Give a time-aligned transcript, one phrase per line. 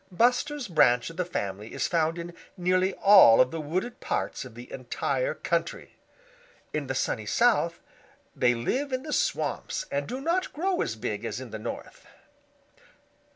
[0.11, 4.55] Buster's branch of the family is found in nearly all of the wooded parts of
[4.55, 5.95] the entire country.
[6.73, 7.79] In the Sunny South
[8.35, 12.07] they live in the swamps and do not grow as big as in the North.